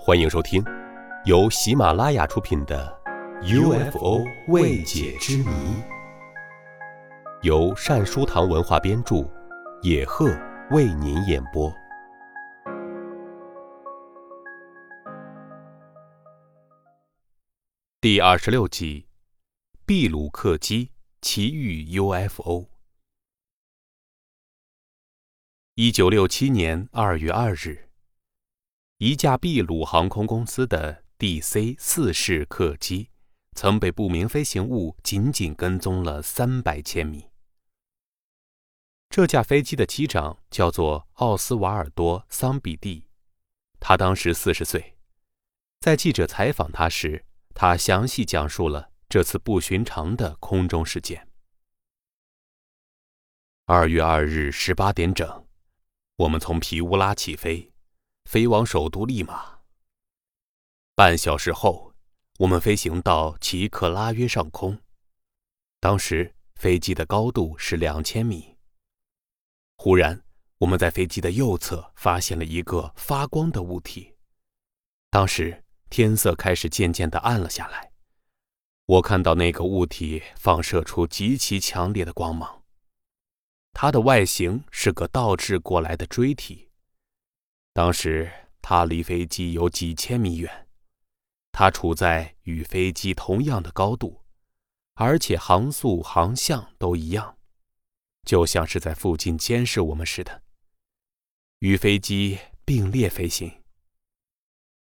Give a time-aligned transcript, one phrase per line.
[0.00, 0.64] 欢迎收听
[1.24, 2.96] 由喜马拉雅出品的
[3.90, 5.44] 《UFO 未解之谜》，
[7.42, 9.28] 由善书堂文化编著，
[9.82, 10.30] 野鹤
[10.70, 11.70] 为您演播。
[18.00, 19.08] 第二十六集：
[19.84, 22.68] 秘鲁客机奇遇 UFO。
[25.74, 27.87] 一九六七年二月二日。
[28.98, 33.10] 一架秘鲁航空公司的 DC 四式客机，
[33.54, 37.28] 曾被不明飞行物紧紧跟踪了三百千米。
[39.08, 43.06] 这架飞机的机长叫做奥斯瓦尔多·桑比蒂，
[43.78, 44.96] 他当时四十岁。
[45.78, 47.24] 在记者采访他时，
[47.54, 51.28] 他详细讲述了这次不寻常的空中事件。
[53.66, 55.46] 二月二日十八点整，
[56.16, 57.67] 我们从皮乌拉起飞。
[58.28, 59.60] 飞往首都利马。
[60.94, 61.94] 半小时后，
[62.40, 64.78] 我们飞行到奇克拉约上空。
[65.80, 68.54] 当时飞机的高度是两千米。
[69.78, 70.22] 忽然，
[70.58, 74.14] 我们在飞机的右侧发现了一个发光的物体。
[75.08, 77.92] 当时天色开始渐渐的暗了下来。
[78.84, 82.62] 我看到那个物体放射出极其强烈的光芒。
[83.72, 86.67] 它的外形是个倒置过来的锥体。
[87.78, 88.28] 当时
[88.60, 90.66] 它离飞机有几千米远，
[91.52, 94.24] 它处在与飞机同样的高度，
[94.94, 97.38] 而且航速、航向都一样，
[98.24, 100.42] 就像是在附近监视我们似的，
[101.60, 103.62] 与飞机并列飞行。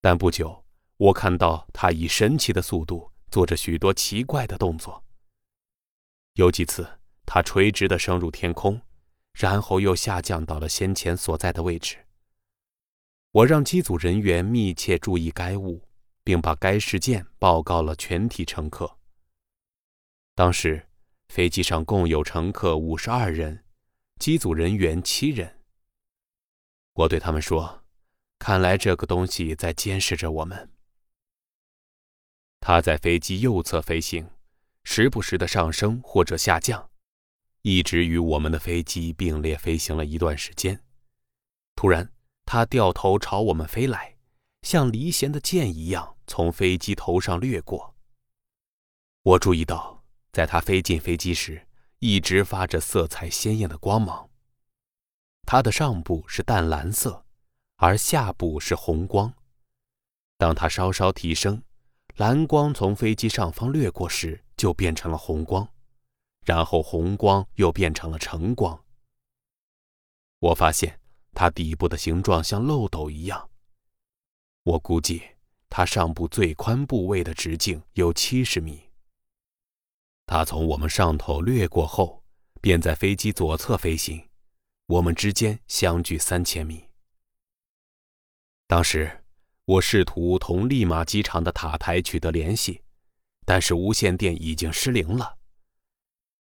[0.00, 0.64] 但不久，
[0.96, 5.04] 我看到它以神奇的速度做着许多奇怪的动作。
[6.34, 8.80] 有几次，它垂直的升入天空，
[9.32, 12.05] 然后又下降到了先前所在的位置。
[13.36, 15.86] 我让机组人员密切注意该物，
[16.24, 18.98] 并把该事件报告了全体乘客。
[20.34, 20.88] 当时，
[21.28, 23.62] 飞机上共有乘客五十二人，
[24.18, 25.60] 机组人员七人。
[26.94, 27.84] 我对他们说
[28.40, 30.72] ：“看来这个东西在监视着我们。
[32.60, 34.30] 它在飞机右侧飞行，
[34.82, 36.88] 时不时的上升或者下降，
[37.60, 40.82] 一直与我们的飞机并列飞行了一段时间。
[41.74, 42.10] 突然。”
[42.46, 44.16] 他掉头朝我们飞来，
[44.62, 47.96] 像离弦的箭一样从飞机头上掠过。
[49.22, 51.66] 我注意到，在他飞进飞机时，
[51.98, 54.30] 一直发着色彩鲜艳的光芒。
[55.42, 57.26] 它的上部是淡蓝色，
[57.76, 59.34] 而下部是红光。
[60.38, 61.60] 当它稍稍提升，
[62.14, 65.68] 蓝光从飞机上方掠过时，就变成了红光，
[66.44, 68.84] 然后红光又变成了橙光。
[70.38, 71.00] 我发现。
[71.38, 73.50] 它底部的形状像漏斗一样。
[74.62, 75.22] 我估计
[75.68, 78.88] 它上部最宽部位的直径有七十米。
[80.24, 82.24] 它从我们上头掠过后，
[82.62, 84.26] 便在飞机左侧飞行，
[84.86, 86.88] 我们之间相距三千米。
[88.66, 89.22] 当时
[89.66, 92.80] 我试图同利马机场的塔台取得联系，
[93.44, 95.36] 但是无线电已经失灵了。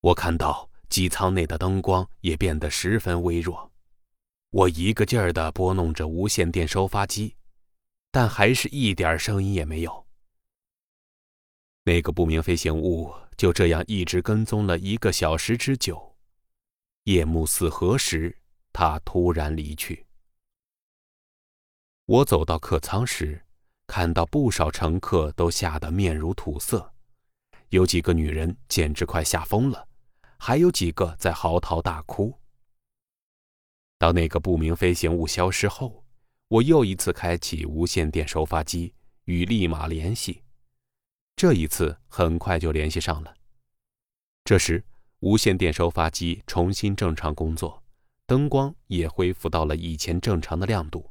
[0.00, 3.72] 我看到机舱内的灯光也变得十分微弱。
[4.50, 7.34] 我一个劲儿地拨弄着无线电收发机，
[8.10, 10.06] 但还是一点声音也没有。
[11.84, 16.16] 那个不明飞行物就这样一直跟踪了一个小时之久。
[17.04, 18.36] 夜幕四合时，
[18.72, 20.04] 它突然离去。
[22.06, 23.44] 我走到客舱时，
[23.86, 26.92] 看到不少乘客都吓得面如土色，
[27.68, 29.86] 有几个女人简直快吓疯了，
[30.38, 32.36] 还有几个在嚎啕大哭。
[33.98, 36.04] 当那个不明飞行物消失后，
[36.48, 38.92] 我又一次开启无线电收发机
[39.24, 40.42] 与立马联系。
[41.34, 43.34] 这一次很快就联系上了。
[44.44, 44.84] 这时，
[45.20, 47.82] 无线电收发机重新正常工作，
[48.26, 51.10] 灯光也恢复到了以前正常的亮度。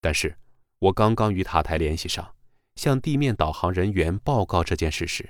[0.00, 0.36] 但是，
[0.78, 2.34] 我刚刚与塔台联系上，
[2.76, 5.28] 向地面导航人员报告这件事时，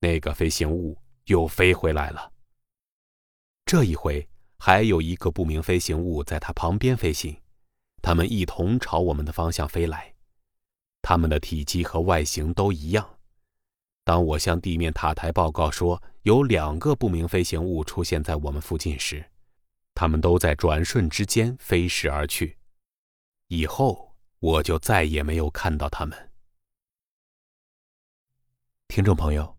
[0.00, 2.32] 那个飞行物又飞回来了。
[3.66, 4.28] 这一回。
[4.58, 7.40] 还有一个不明飞行物在它旁边飞行，
[8.02, 10.14] 它们一同朝我们的方向飞来，
[11.00, 13.18] 它们的体积和外形都一样。
[14.04, 19.24] 当我向地面塔台报告说有两个不明飞行物出现在我们附近时，
[19.94, 22.58] 它们都在转瞬之间飞逝而去，
[23.48, 26.30] 以后我就再也没有看到它们。
[28.88, 29.56] 听众朋友，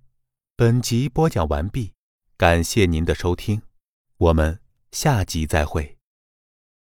[0.56, 1.94] 本集播讲完毕，
[2.36, 3.62] 感谢您的收听，
[4.18, 4.60] 我们。
[4.91, 5.99] 下集再会。